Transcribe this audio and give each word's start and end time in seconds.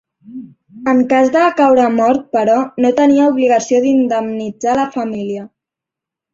En 0.93 1.01
cas 1.11 1.29
de 1.35 1.43
caure 1.59 1.85
mort 1.99 2.25
però, 2.37 2.57
no 2.87 2.93
tenia 3.03 3.29
obligació 3.35 3.85
d'indemnitzar 3.87 4.77
la 4.83 4.91
família. 4.99 5.49